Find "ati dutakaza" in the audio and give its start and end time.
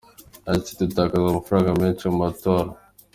0.73-1.25